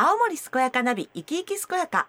[0.00, 2.06] 青森健やかナビ生き生き健やか。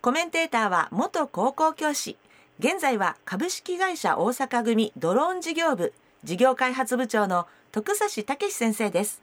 [0.00, 2.16] コメンテーターは元高校教師。
[2.58, 5.92] 現在は株式会社大阪組ドローン事業部。
[6.24, 9.22] 事業開発部長の徳指武先生です。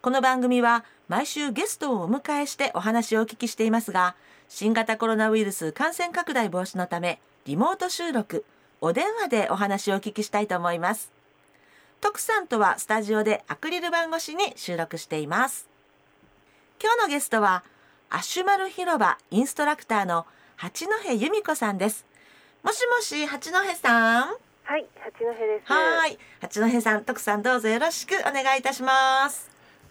[0.00, 4.14] この番組は毎週ゲストをお迎えしてお話をお聞きしていますが
[4.48, 8.44] 新型コロナウイルス感染拡大防止のためリモート収録
[8.80, 11.10] お電話でお話をお聞きしたいと思います。
[12.00, 15.67] 徳さんとはスタジオでアクリル板越しに収録しています。
[16.80, 17.64] 今日のゲストは
[18.08, 22.06] アシュマル広場インストラクターの八戸由美子さんです。
[22.62, 24.28] もしもし八戸さん？
[24.62, 25.72] はい、八戸です。
[25.72, 26.18] はい。
[26.40, 29.50] 八戸さん徳さんどうぞよろしくお願いいたします。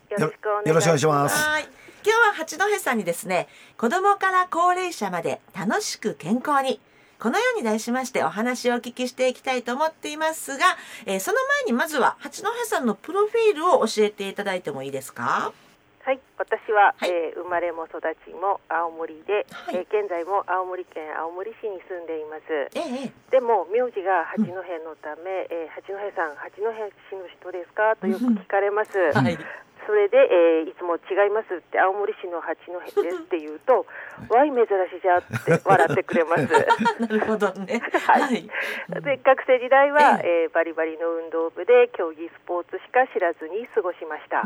[0.09, 1.35] よろしくお願いします。
[1.35, 1.63] はい。
[1.63, 1.71] 今
[2.03, 6.79] 日は八戸さんにですね子供から高齢者まで楽しく健康に
[7.19, 15.51] このように題しましてお話をお聞きしていきたいと思っていますが、えーその前にまずは八戸さんのプロフィールを教えていただいてもいいですか？
[16.07, 17.11] はい、私は、はい。
[17.11, 19.75] えー生まれも育ちも青森で、はい。
[19.75, 22.47] えー現在も青森県青森市に住んでいます。
[22.79, 26.63] ええでも名字が八戸のため、えー八戸さん八戸
[27.11, 27.95] 市の人ですか？
[27.99, 28.95] とよく聞かれます。
[29.11, 29.35] はい。
[29.85, 32.55] それで、えーいつも違いますって青森市の八
[32.95, 33.85] 戸ですって言うと、
[34.31, 36.47] わい珍しじゃって笑ってくれます。
[37.03, 37.83] なるほどね。
[38.07, 38.21] はい。
[38.23, 38.47] はい。
[39.03, 40.47] で学生時代は、ええ。
[40.47, 44.43] ーバリバリの運動部で競技スポーツしか知らずに過ごしました。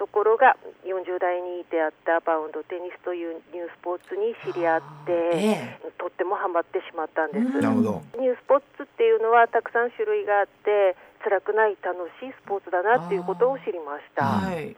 [0.00, 0.56] ところが
[0.88, 7.60] 40代に出会ったバウンドテニスというニュースポーツに知り合って、えとってもハマってしまったんです、うん。
[7.60, 8.16] なるほど。
[8.16, 14.72] ニュースポーツっていうのはたくさん種類があって辛くない楽しいスポーツだなっていうことを知りました、はい。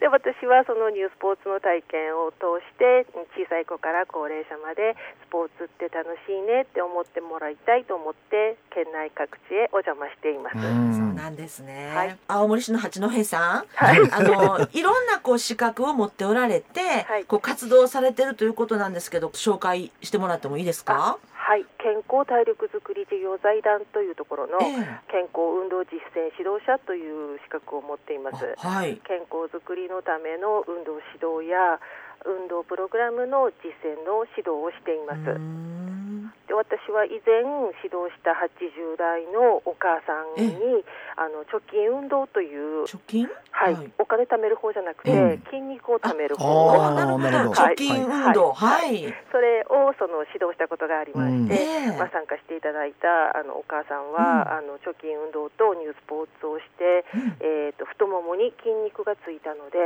[0.00, 3.06] で私はそのニュースポーツの体験を通して
[3.36, 4.96] 小さい子から高齢者まで
[5.28, 12.18] スポーツって楽しいねって思ってもらいたいと思って県内各地へお邪魔しています、そうなんですね、はい。
[12.26, 13.64] 青森市の八戸さん。
[13.76, 14.00] はい。
[14.10, 17.24] あのいろんなこう資格を持っておられて、はい。
[17.24, 21.18] こう活動されてるということなんですけど紹介してもらってもいいですか？
[21.32, 21.64] はい。
[21.78, 24.74] 健康体力づくり事業財団というところのええ。
[25.12, 28.56] 健康運動実践指導者という資格を持っています。
[28.58, 29.00] あはい。
[29.06, 31.78] 健康づくりのための運動指導や
[32.24, 35.18] 運動プログラムの実践の指導をしています、
[36.54, 37.42] 私は以前
[37.82, 40.84] 指導した80代のお母さんに、
[41.16, 43.28] あの貯金運動という、貯金？
[43.50, 43.92] はいはい。
[43.98, 45.42] お金貯める方じゃなくて、うん。
[45.50, 46.86] 筋肉を貯めるあ方。
[46.86, 47.60] あー、なるほど。
[47.62, 47.74] はい。
[47.74, 48.52] 貯金運動。
[48.52, 51.98] はい、それをその指導したことがありまして、うん。
[51.98, 57.36] まあ、参加していただいたあのお母さんは、あの貯金運動とニュースポーツをして、うん。
[57.40, 59.78] えー、と太ももに筋肉がついたので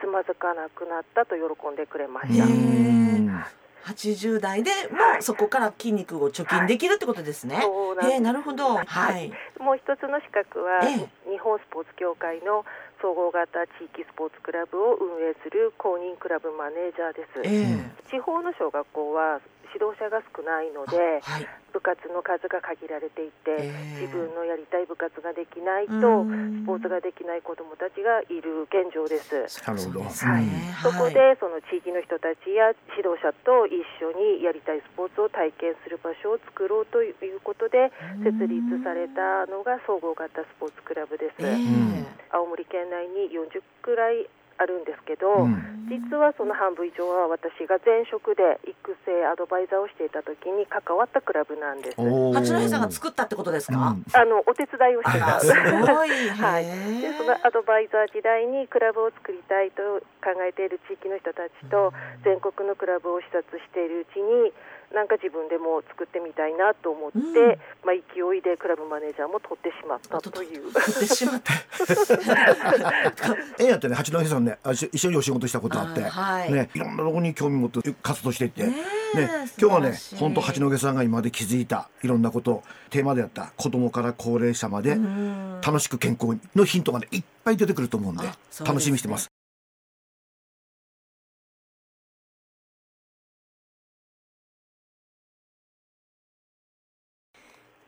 [0.00, 3.60] つまずかなくなったと喜んでくれましへた。
[3.84, 5.22] ー80代でもはい。
[5.22, 8.76] そこから筋肉を貯金できるってことですね、そうなえーなるほど。
[8.76, 10.96] はい、もう一つの資格は、え
[11.30, 12.64] 日本スポーツ協会の
[13.00, 17.40] 総合型地域スポーツクラブを運営する公認クラブマネージャーです。
[17.44, 18.10] え。
[18.10, 19.40] 地方の小学校は
[19.74, 21.46] 指導者が少ないのーではい。
[21.72, 26.64] 部活の数が限られていて、えー自分のやりたい部活ができないとうん。
[26.64, 29.60] スポーツができない子どもたちがいる現状です。
[29.68, 30.00] なるほど。
[30.00, 30.74] そうですね。
[30.82, 37.92] そこでその地域の人たちや指導者と一緒にやりたいスポーツを体験する場所を作ろうということで
[38.24, 41.44] 設立されたのが総合型スポーツクラブです。
[41.44, 44.26] えん青森県内に40くらい
[44.60, 45.88] あるんですけど、うん。
[45.88, 51.98] 実はその半分以上は私が前職で育成アドバイザーをしていた時に関わったクラブなんです。
[51.98, 54.04] 八戸さんが作ったってことですか、うん。
[54.12, 55.26] あのお手伝いをしてた。
[55.26, 56.64] あらすごい、 はい、
[57.00, 59.82] でそのアドバイザー時代にクラブを作りたいと
[60.22, 64.52] 考えている地域の人たちと全国のクラブを視察しているうちに
[64.94, 67.24] なんか自分でも作ってみたいなと思って、うん。
[67.86, 70.72] まあ、勢いでクラブマネージャーも取ってしまったという。
[70.72, 71.52] 取ってしまった
[73.62, 74.58] ええやってね、八戸さんね、
[74.92, 76.52] 一緒にお仕事したことあって、あはい。
[76.52, 78.74] ね、いろんなとこに興味持って活動していって、ね
[79.60, 85.60] 今日はね本当八戸さんが今まで気づいたいろんなこと、テーマであった子供から高齢者までうん。
[85.64, 88.24] 楽しく健康のヒントがねいっぱい出てくると思うんで
[88.64, 89.30] 楽しみにしてます。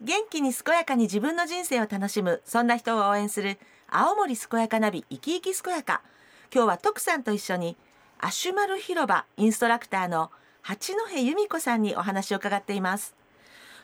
[0.05, 3.57] 元気に健やかに自分の人生を楽しむそんな人を応援する
[3.89, 6.03] 青森健やかナビ生き生き健やか。
[6.53, 7.77] 今日は徳さんと一緒に
[8.19, 13.15] アシュマル広場インストラクターの八戸由美子さんにお話を伺っています。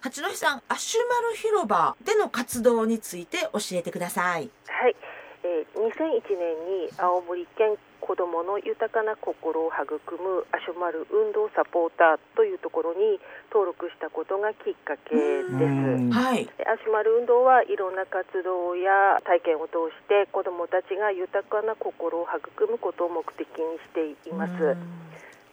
[0.00, 4.50] 八戸さんアシュマル広場での活動について教えてください。
[4.66, 4.96] はい、
[5.44, 13.20] えー2001年に青森県子どもの豊かな心を育むアシュマル運動サポーターというところに
[13.50, 15.52] 登録したことがきっかけです。
[15.52, 24.76] うんはいアシュマル運動はいろんな活動や体験を通して子どもたちが豊かな心を育むことを目的にしています。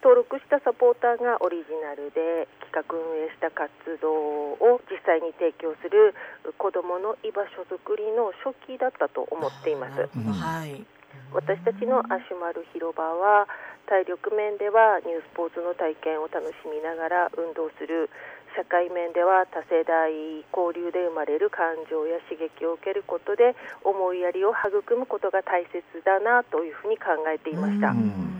[0.05, 6.13] うん登録したサポーターがオリジナルで企画運営した活動を実際に提供する
[6.61, 10.05] 子どもの居場所づくりの初期だったと思っています。
[10.05, 10.85] はい。
[11.33, 13.49] 私たちのアシュマル広場は
[13.89, 18.13] 体力面ではニュースポーツの体験を楽しみながら運動する
[18.53, 20.13] 社会面では多世代
[20.53, 27.89] 交流で生まれる感情や刺激を受けることで思いやりを育むことが大切だなというふうに考えていました。
[27.89, 28.34] うん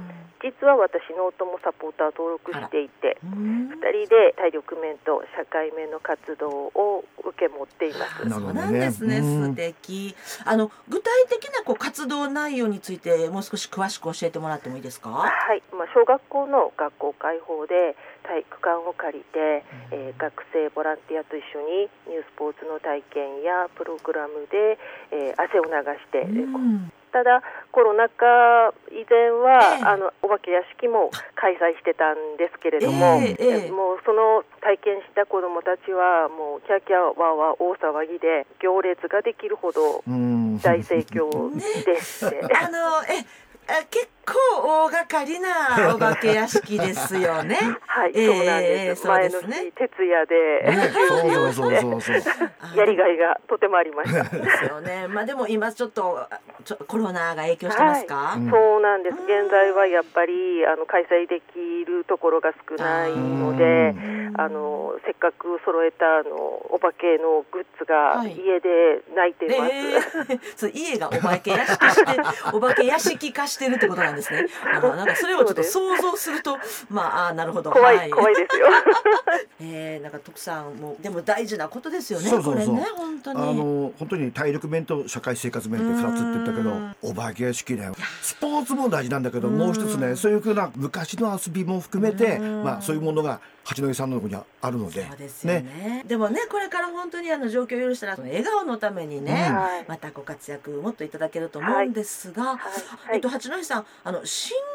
[0.45, 8.29] 実は私ノートもサポーター登録していてうん2人で体力面と社会面の活動を受け持っています。
[8.29, 9.49] そうなんですね、うん。
[9.51, 10.15] 素敵。
[10.45, 15.09] あの具体的なこう活動内容についてもう少し詳しく教えてもらってもいいですか？
[15.09, 24.77] はい、まあ、小学校の学校開放で体育館を借りて、えー学生ボランティアと一緒にニュースポーツの体験やプログラムで、
[25.11, 26.91] えー汗を流して、うん。
[27.11, 29.83] ただコロナ禍以前は、ええ。
[29.85, 33.71] あのお化け屋敷も開催してたんですけれども、ええええ。
[33.71, 42.41] もうその体験した子どもたちはもうキャーキャーワ大騒ぎで行列ができるほどうん大盛況ですって。
[42.57, 43.21] あのえ
[43.67, 45.49] あ結構大掛かりな
[45.95, 47.57] お化け屋敷ですよね。
[47.85, 49.07] はい、ええそうなんです。
[49.07, 54.23] 前のですね日徹夜で、ねそうそうそうそうそうあやりがいがとてもありました。
[54.23, 55.07] ですよね。
[55.07, 58.33] まあでも今ちょっとあちょコロナが影響してますか？
[58.37, 59.15] うんそうなんです。
[59.15, 63.93] 現在はやっぱりあの開催できるところが少ないので、
[64.37, 66.35] あのせっかく揃えたあの
[66.69, 69.71] お化けのグッズがはい家で泣いてます。
[69.71, 72.21] ええ そう家がお化け屋敷して
[72.53, 74.47] お化け屋敷化してるってことなんですね。
[74.73, 76.57] あのなんかそれをちょっと想像すると
[76.89, 77.71] まああなるほど。
[77.71, 78.67] 怖い、はい、怖いですよ。
[79.61, 82.29] えー、なんか徳さんもでも大事なことですよね。
[82.29, 83.55] そうそうそうこれね本当あに。
[83.55, 95.07] の本当に体力面と社会生活面って2つって言ったけどうんお化け屋敷だよスポーツも大事なんだけどうんもう一つねそういうふうな昔の遊びも含めてうんまあそういうものが八戸さんのところにあるので。
[95.07, 96.03] そうですよね。
[96.07, 99.85] でもねこれから本当にあの状況を許したらその笑顔のためにね、うんはい。
[99.87, 103.15] またご活躍もっといただけると思うんですが、はい。
[103.15, 104.74] えっと、八戸さんあの信号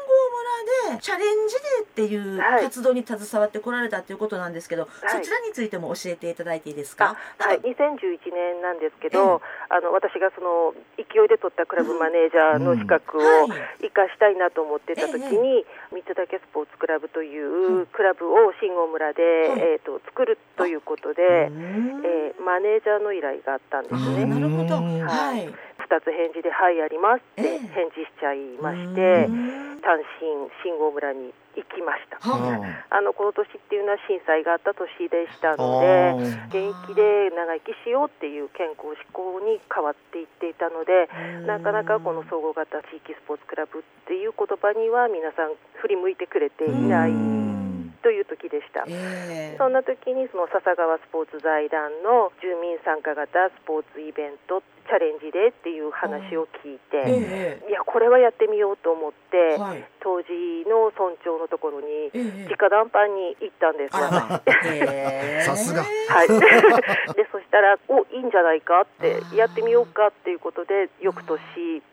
[0.95, 4.87] でチャレンジデーっていうはい活動に携わってこられたということなんですけど、い。
[5.07, 7.15] そちらについても教えていただいていいですか？
[7.39, 13.49] あはい、2011年なんですけど、あの私がその勢いで取ったクラブマネージャーの資格をうん。
[13.51, 13.61] はい。
[13.81, 19.59] 生かしたいなと思ってた時に、三つだけスポーツクラブというクラブを信号村で、はい。
[19.59, 22.01] えー、と作るということで、うん。
[22.05, 24.25] えーマネージャーの依頼があったんですね。
[24.25, 24.77] なるほど。
[24.77, 25.47] うんはい。
[25.47, 27.59] 2つ返事で「はいやります」ってええ。
[27.59, 29.79] 返事しちゃいまして、うん。
[29.81, 32.17] 単身信号村に行きました。
[32.19, 36.41] はあのこの年っていうのは震災があった年でしたあので。
[36.47, 41.09] ー元気で長生きしようっていう健康志向に変わっていっていたので、
[41.39, 48.85] うんなかなかこの総合型地域スポーツクラブっていう言葉には皆さん振り向いてくれていないうんという時でした。
[48.87, 59.83] ええそんな時にその笹川スポーツ財団の住民参加型スポーツイベントチャレンジデーっていう話を聞いて、えいやこれはやってみようと思って、えはい。
[60.01, 60.29] 当時
[60.67, 62.47] の村長のところにええ。
[62.49, 63.93] 直談判に行ったんです
[65.45, 65.83] さすが。
[65.83, 66.27] はい、
[67.13, 71.39] でそしたらおいいんじゃないかってやってみようかっていうことで翌年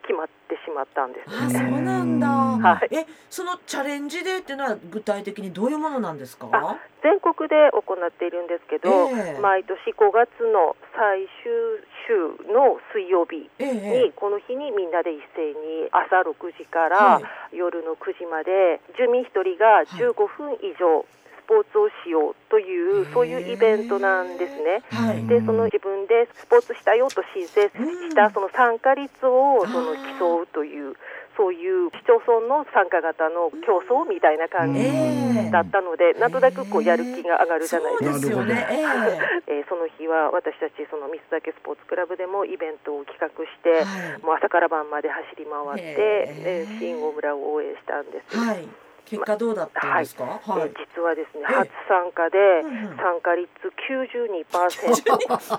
[0.03, 1.27] 決まってしまったんです。
[1.29, 2.89] あそうなんだ、はい。
[2.97, 6.49] えそのチャレンジデーっていうのは具体的にどういうものなんですか？
[6.53, 9.41] あ全国で行っているんですけど、ええ。
[9.41, 11.53] 毎年5月の最終
[12.09, 12.17] 週
[12.49, 24.83] の水曜日えに、えこの日にみんなで一斉に朝6時からはい夜の9時まで住民1人が15分以上スポーツをしようという、そういうイベントなんですね。
[24.91, 25.27] はい。
[25.27, 30.95] でその自分でスポーツしたよと申請したその参加率をその競うという
[31.39, 38.13] そういう市町村の参加型の競争みたいな感じええだったのでなんとなくこうやる気が上がるじゃないですか。
[38.13, 38.67] そうですよね。
[39.47, 44.23] ええーその日は私たちそのミスだけスポーツクラブでもイベントを企画して、えはい。
[44.23, 46.75] もう朝から晩まで走り回って、へえー。
[46.77, 48.37] ー信号村を応援したんです。
[48.37, 48.67] はい。
[49.05, 50.25] 結果どうだったんですか？
[50.25, 52.97] はい、えー実はですね、ええ初参加でうんうん。
[52.97, 53.49] 参加率
[53.89, 54.45] 92%。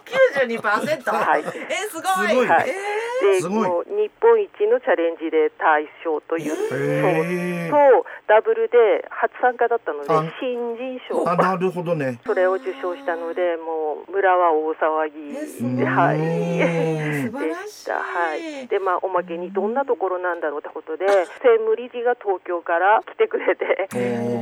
[0.05, 1.43] 92%はい。
[1.69, 2.29] えすごい。
[2.29, 2.48] すごい。
[2.48, 2.69] はい。
[2.69, 2.74] え
[3.21, 3.67] ですごい。
[3.67, 11.27] もう日本一のチャレンジで大賞という賞とダブルで初参加だったのであ新人賞。
[11.29, 12.19] あなるほどね。
[12.25, 16.19] それを受賞したのでもう村は大騒ぎではい。
[16.19, 17.95] でらした。
[17.95, 18.67] はい。
[18.67, 23.88] で、まあ、おまけにどんなところなんだろうってことで、専務理事が東京から来てくれて、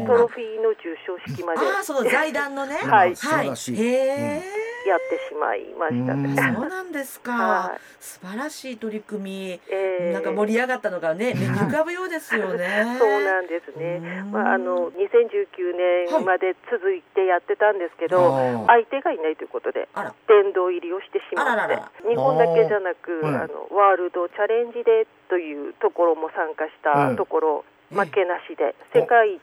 [0.05, 1.61] トロフィーの授賞式まで。
[1.61, 2.75] ああその財団のね。
[2.85, 3.15] はい。
[3.15, 3.81] 素晴らしい。
[3.81, 6.13] へやってしまいました。
[6.13, 6.23] うん。
[6.23, 6.35] ね。
[6.37, 7.79] えそうなんですか、はい。
[7.99, 12.85] 素晴らしい取り組み、えーなんか盛り上がったのがね 目に浮かぶようですよね。
[12.99, 14.01] そうなんですね。
[14.23, 14.31] うん。
[14.31, 19.87] まあ、あの2019年まで続いてやってたんですけど、あー相手がいないということで
[20.27, 29.41] 殿堂入りをしてしまって日本だけじゃなくあのワールドチャレンジデーというところも参加したところ、うん負けなしで世界一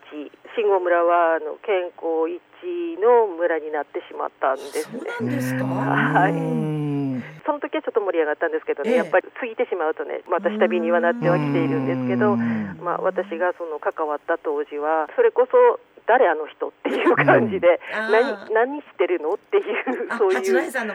[0.54, 5.10] 信号村はあの健康一の村になってしまったんですそうね。
[5.18, 5.64] なんですか？
[5.64, 6.32] はい。
[6.32, 7.03] うん
[7.46, 8.96] その時はちょっと盛り上がったんですけどね、ええ。
[8.98, 12.78] やっぱり過ぎてしまうとねまた下火にはなってはきているんですけどう、ん。
[12.80, 18.52] まあ、私がその関わった当時はそれこそ誰あの人っていう感じで、うん。
[18.52, 20.90] 何何してるのっていうあそういうそう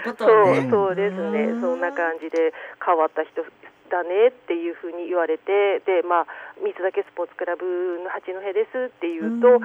[0.69, 1.45] そうですね。
[1.49, 1.61] うん。
[1.61, 3.41] そんな感じで変わった人
[3.89, 6.27] だねっていうふうに言われてでまあ
[6.61, 7.65] 水岳スポーツクラブ
[8.03, 9.61] の八戸ですって言うと、うん。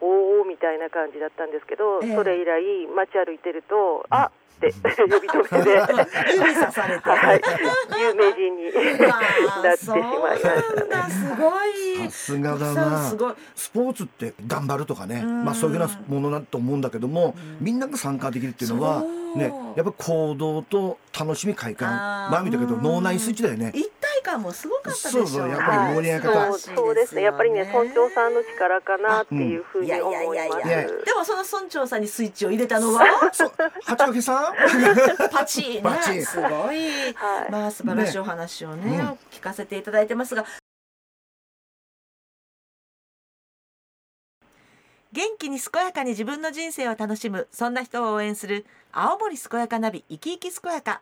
[0.00, 2.14] おおみたいな感じだったんですけど、ええ。
[2.14, 7.08] それ以来街歩いてるとあ呼び止めて 指さされて。
[7.08, 7.40] はい。
[8.00, 8.64] 有名人に
[8.98, 10.62] なってしまいました。
[10.62, 11.08] そうなんだ。
[11.08, 12.04] すごい。
[12.06, 13.08] さすがだな。
[13.08, 13.34] すごい。
[13.54, 15.44] スポーツって頑張るとかね、うん。
[15.44, 17.56] まあ、そういうふうなものだと思うんだけども、うん。
[17.60, 19.02] みんなが参加できるっていうのは
[19.36, 21.90] ねやっぱ行動と楽しみ快感。
[21.90, 22.32] あー。
[22.32, 23.72] 前見たけどうん脳内スイッチだよね。
[23.74, 23.88] 一
[24.38, 27.22] 体感もすごかったでしょそうそうやっぱり盛り上げ方はいそうそうですね。
[27.22, 30.36] やっぱりね村長さんの力かなっていうふうにいやい思います。
[30.36, 30.88] やいやいやいや。
[30.88, 33.04] でもその村長さんにスイッチを入れたのは？
[33.04, 34.54] 八掛さん？
[35.30, 37.12] パチ パチねすごい。
[37.14, 37.50] はい。
[37.50, 39.16] まあ素晴らしいお話をね。
[39.30, 40.44] 聞かせていただいてますが。
[45.10, 51.00] 元気に健やかに自分の人生を楽しむそんな人を応援する青森健やかナビ生き生き健やか。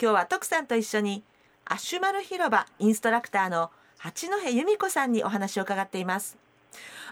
[0.00, 1.24] 今日は徳さんと一緒に
[1.70, 6.38] アッシュマル広場インストラクターの八戸由美子さんにお話を伺っています。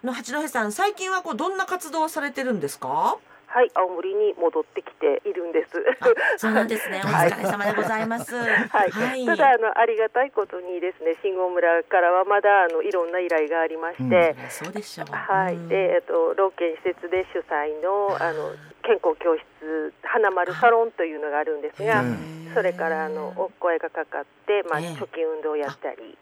[0.03, 3.19] あの八戸さん最近はこうどんな活動をされてるんですか？
[3.47, 5.79] はい、青森に戻ってきているんです。
[6.00, 7.00] あそうなんですね。
[7.05, 7.31] おはい。
[7.31, 8.35] 疲れ様でございます。
[8.37, 14.03] はい、ただあのありがたいことにですね、信号村からはまだあのいろんな依頼がありまして、
[14.38, 15.15] うんそうでしょう。
[15.15, 15.69] はい、うん。
[15.69, 22.50] でえっと老健施設で主催のあの健康教室花丸サロンというのがあるんですが、うん。
[22.55, 24.87] それからあのお声がかかってまあええ。
[24.88, 26.17] 貯金運動をやったり。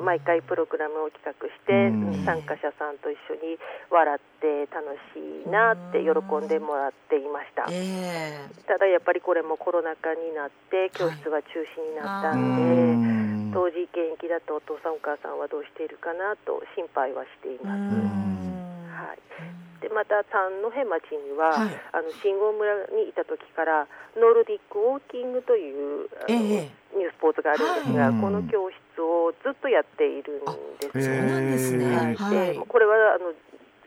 [0.00, 2.24] 毎回プログラムを企画してうん。
[2.24, 3.58] 参加者さんと一緒に
[3.90, 6.10] 笑って楽しいなって喜
[6.44, 7.66] んでもらっていました。
[7.70, 13.52] えただやっぱりこれもコロナ禍になって教室は中止になったうんで、ん。
[13.52, 17.78] 当時現役だとお父さんお母さんはどうしているかなと心配はしています。
[17.78, 18.30] ん。
[18.90, 19.18] はい、
[19.82, 21.80] でまた三戸町には、はい。
[21.92, 26.80] あの信号村にいた時からノルディックウォーキングというあの、ええ。
[26.94, 28.20] ニュースポーツがあるんですが、はい。
[28.20, 30.44] この教室をずっとやっているん
[30.78, 30.92] です。
[30.92, 31.22] そうね。
[31.22, 32.14] なんですね。
[32.16, 32.54] はい。
[32.54, 33.32] でこれはあの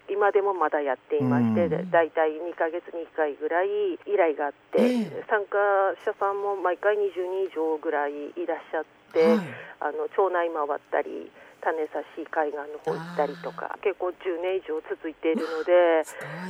[0.10, 1.91] 今でもまだやっていまして、うん。
[1.91, 5.25] だいたい2ヶ月に1回ぐらい依頼があって、ええ。
[5.29, 5.58] 参加
[6.05, 9.39] 者さんも毎回20人以上ぐらいいらっしゃって、はい。
[9.79, 11.32] あの町内回ったり
[11.63, 16.03] 種差し海岸の方行ったりとか結構10年以上続いているので。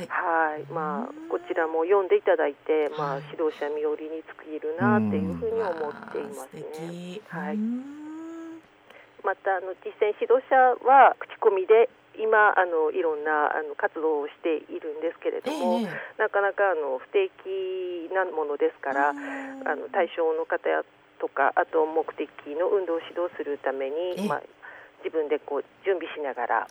[0.08, 0.62] はい。
[0.72, 8.02] まあうん、こちらも読んでいただいて、まあはい、指導者身寄りに尽きるなっていうふうに思っていますね。
[9.24, 10.54] またあの実践指導者
[10.84, 20.84] は口コミで今あのいろんなあの活動をしているんですけれども、ええなかなかあの不定期なものですから、うんあの対象の方や
[21.18, 24.22] とかあと目的の運動を指導するためええ。
[24.22, 24.42] に、まあ、
[25.02, 26.68] 自分でこう準備しながら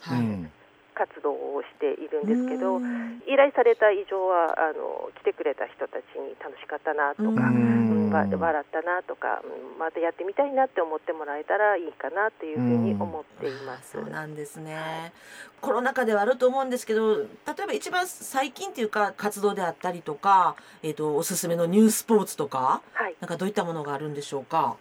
[0.94, 13.92] 活動をしているんですけど、うん依頼された以上はあの来てくれた人たちに楽しかったなとか、ううん笑ったなとか、うんまたやってみたいなって思ってもらえたらいいかなっていうふうに思っています。
[13.92, 15.12] そうなんですね。
[15.60, 17.24] コロナ禍ではあると思うんですけど、例
[17.64, 24.76] えば一番最近っていうか活動であったりとか、えっ、とおすすめのニュースポーツとか、はい、なんかどういったものがあるんでしょうか？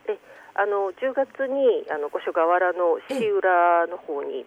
[0.55, 4.46] あの10月にあの五所川原の市浦の方に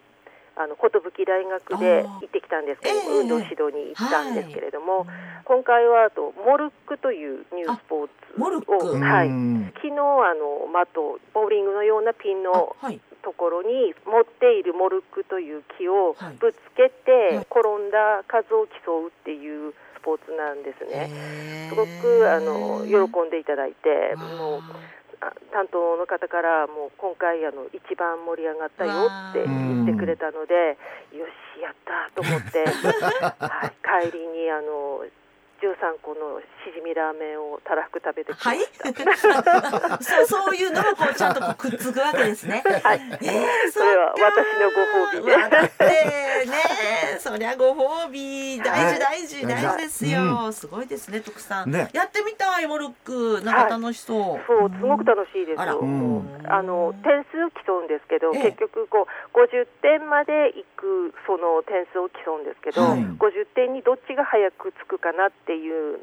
[0.56, 5.06] あの寿大学で行ってきたんですけれど運動指導に行ったんですけれども、
[5.44, 8.72] 今回はあとモルックというニュースポーツモルック。
[8.72, 9.72] を、はい、うん。
[9.76, 12.74] 昨日あの的ボーリングのようなピンの。
[13.26, 16.36] ところに持っているモルックという木をはい。
[16.38, 17.46] ぶつけてはい。
[17.50, 21.10] 転んだ数を競うっていうスポーツなんですね。
[21.68, 24.95] すごくあの喜んでいただいてもうあ
[25.52, 30.76] 担当の方からもう今回あの一番盛り上がったよって言ってくれたので
[31.12, 32.64] よしやったと思って、
[33.40, 35.04] はい、帰りにあの
[35.60, 38.60] 13個のしじみラーメンをたらふく食べてはい。
[40.04, 42.62] そうそういうのもこうちゃんとくっつくわけですね。
[42.82, 45.42] はい、えー、それは私のご褒美でね
[47.36, 51.90] そりゃご褒美大事大事はい大事ですよ、すごいですね徳さん、ね。
[51.92, 53.44] やってみたいモルック。
[53.44, 55.60] なんか楽しそう、そうすごく楽しいです。
[55.60, 55.78] よ。
[55.78, 56.24] うん。
[56.48, 58.56] あの点数競うんですけど、ええ。
[58.56, 63.04] 結局こう50点までいくその点数を競うんですけど、はい。
[63.04, 66.00] 50点にどっちが早くつくかなっていう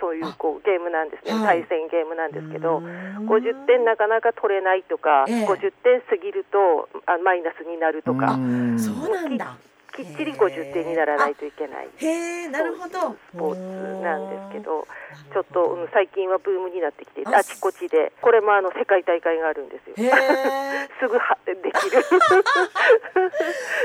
[0.00, 1.62] そういうこうゲームなんですね、はい。
[1.62, 2.78] 対戦ゲームなんですけど。
[2.78, 3.30] うん。
[3.30, 5.46] 50点なかなか取れないとか、ええ。
[5.46, 8.38] 50点過ぎるとあマイナスになるとか、う
[8.74, 8.78] ん。
[8.80, 9.54] そうなんだ
[9.94, 11.88] きっちり50点にならないといけない。
[11.96, 12.06] へ
[12.44, 13.16] えなるほど。
[13.32, 14.86] スポーツなんですけど、
[15.32, 19.94] ちょっと、うん最近はブームになってきて、ああちこちで、これもあの世界大会があるんですよ。
[19.96, 22.02] へえ すぐはできる。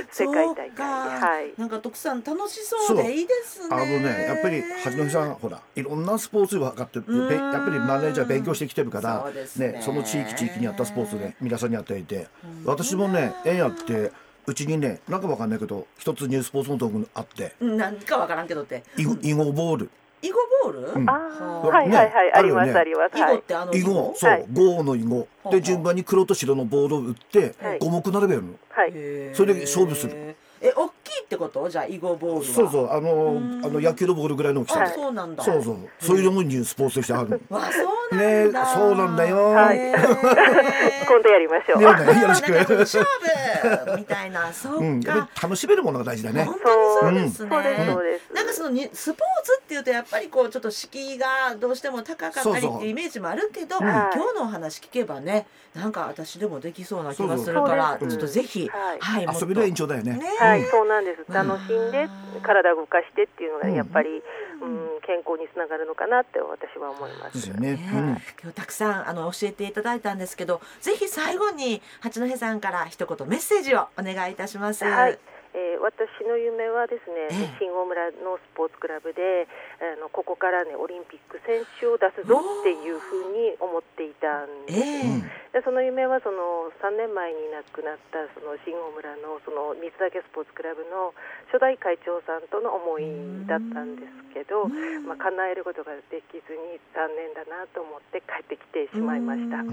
[0.10, 1.54] 世界大会はい。
[1.60, 3.76] なんか徳さん楽しそうでいいですね。
[3.76, 7.32] あのねやっぱり八戸さんほらいろんなスポーツ分かってる。
[7.34, 9.74] やっぱりマネージャー勉強してきてるからそうですね。
[9.74, 12.28] ねその地域地域にあったスポーツで皆さんにやっていて。
[12.66, 14.12] 私もね縁あって
[14.48, 17.54] うちにねなんかわかんないけど一つニュースポーツの道具あって。
[17.60, 18.82] なんかわからんけどって。
[18.98, 19.90] 囲碁ボール。
[20.22, 21.10] 囲碁ボール、うん。
[21.10, 21.20] あは
[21.66, 23.18] あ、はいはいはい、ねあります、あるよねあります。
[23.18, 23.36] 囲はい。
[23.36, 24.42] 碁ってあの囲碁そはい。
[24.42, 27.80] う碁の囲碁で順番に黒と白のボールを打ってはい。
[27.80, 28.54] 五目並べるの。
[28.70, 28.92] はい。
[28.96, 29.36] へー。
[29.36, 30.36] それで勝負する。
[30.62, 30.90] え大
[31.28, 31.70] ってこと？
[31.70, 32.54] じゃあ囲碁ボールは。
[32.54, 32.92] そうそう。
[32.92, 33.62] あのうん。
[33.64, 35.44] あの野球のボールぐらいの大きさあでそうなんだ。
[35.44, 35.78] そうそう。
[36.00, 37.30] そういうのもニュースポーツとしてある。
[37.30, 38.64] のわそうなんだ。
[38.64, 39.38] ねそうなんだよ。
[39.52, 39.78] はい。
[41.08, 41.80] 今度やりましょう。
[41.80, 41.84] ね
[42.22, 42.52] よろしく。
[42.80, 44.52] 勝負みたいな。
[44.54, 46.46] そうか、楽しめるものが大事だね。
[46.46, 48.34] 本当にそうですね、そうです、そうです。
[48.34, 51.28] なんかそのにスポーツっていうとやっぱりこうちょっと敷居が
[51.60, 53.84] どうしても高かったりっていうイメージもあるけどうん。
[53.84, 58.18] 今日のお話聞けばねなんか私でもできそうな気がするからそうそう。
[58.20, 59.28] ちょっとぜひはい。
[59.40, 60.26] 遊びの延長だよねね。
[60.40, 60.70] はい、うん。
[60.70, 61.17] そうなんです。
[61.30, 67.30] 楽しんでうん、体を動かしてっていうのが、うんやっぱり、うん、健康につながるのかなって私は思いま。
[67.30, 68.08] ですすよねねうん
[68.42, 74.86] 今日たくさんあの教えていただいたんですけどぜひ最後に八戸さんから一言メッセージをお願いいたします。
[74.86, 75.20] はい
[75.58, 77.58] えー私の夢はですね、ええ。
[77.58, 79.48] 新大村のスポーツクラブで
[79.82, 85.26] あのここからねオリンピック選手を出すぞっていうふうに思っていたんえ
[85.58, 91.18] です、えでその夢はその3年前に亡くなったその新大村のその水岳スポーツクラブの
[91.50, 93.08] 初代会長さんとの思い
[93.48, 95.08] だったんですけど、うん。
[95.08, 99.64] まあ、叶えることができずに残念だなと思って帰ってきてしまいました。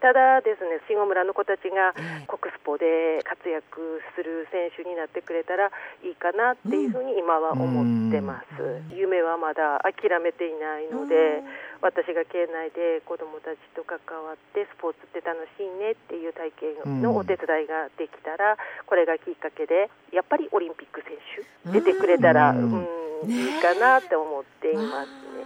[0.00, 2.26] うんただですね新大村の子たちがええ。
[2.26, 5.68] 国スポで活躍する選手になってくれたら
[6.02, 8.96] いいかなっていうふうに今は思ってます、うん。
[8.96, 11.44] 夢はまだ諦めていないので、
[11.82, 25.44] 私が県内で子どもたちと関わってスポーツって楽しいねっていう体験のお手伝いができたら、これがきっかけでやっぱりオリンピック選手出てくれたら、ううんんねいいかなって思っていますね。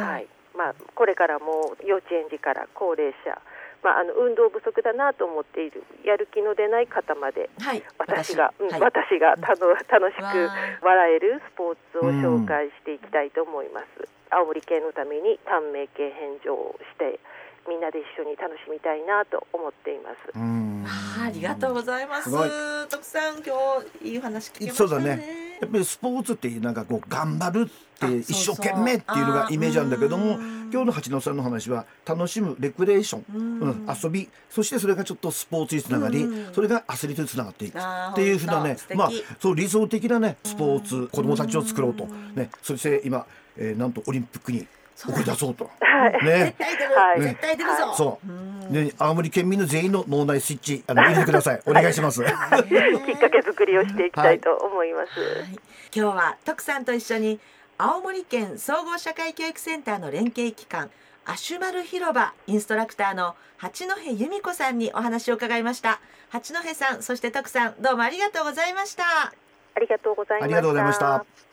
[0.00, 0.24] ははい。
[0.24, 0.28] い。
[0.56, 3.40] まあ、これからも幼稚園児から高齢者、
[3.82, 7.82] まあ、あの運動不足だなと思っているやる気の出ない方まではい。
[7.98, 8.80] 私がうんはい。
[8.80, 10.50] 私がたの楽しく
[10.82, 17.18] 笑えるスポーツを紹介していきたいと思います、青森県のために短命系返上をして
[17.68, 20.16] みんなで一緒に楽しみたいなと思っています。
[20.34, 20.84] うん。
[20.86, 22.30] あーありがとうございます。
[22.30, 22.48] すごい。
[22.88, 23.54] 徳さん今
[24.00, 24.88] 日いいお話聞けましたね。
[24.88, 30.62] そうだねやっぱりスポーツってなんかこう頑張るって一生懸命っていうのがイメージなんだけどもうん。
[30.72, 33.60] 今日の八野さんの話は楽しむレクレーション、うん。
[33.60, 36.52] うん遊びそしてそれがちょっとスポーツにつながり、うん。
[36.52, 41.08] それがアスリートにつながっていくっていうふうなねまあそう理想的なねスポーツ、うん。
[41.08, 43.24] 子どもたちを作ろうと、ね、そして今、
[43.56, 44.66] えーなんとオリンピックに
[44.96, 45.70] 送り出そうと。
[45.80, 46.24] はい。
[46.24, 46.54] ね。
[46.58, 47.22] 絶対出る、はい。
[47.22, 47.94] 絶対出るぞ。
[47.94, 48.28] そう。
[48.28, 48.52] うん。
[48.72, 51.62] ね、青森県民の全員の脳内スイッチあの入れてください。
[51.66, 52.22] お願いします。
[52.22, 55.58] きっかけ作りをしていきたいと思います、はい。
[55.94, 57.40] 今日は徳さんと一緒に
[57.78, 60.90] 青森県総合社会教育センターの連携機関
[61.24, 66.00] アシュマル広場インストラクターの八戸由美子さんにお話を伺いました。
[66.30, 69.04] 八戸さんそして徳さんどうもありがとうございました。
[69.74, 70.44] ありがとうございました。
[70.44, 71.51] ありがとうございました